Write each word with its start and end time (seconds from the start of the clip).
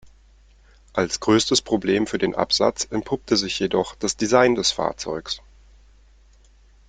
Als 0.93 1.19
größtes 1.19 1.61
Problem 1.61 2.07
für 2.07 2.17
den 2.17 2.33
Absatz 2.33 2.85
entpuppte 2.89 3.37
sich 3.37 3.59
jedoch 3.59 3.93
das 3.93 4.17
Design 4.17 4.55
des 4.55 4.71
Fahrzeuges. 4.71 5.43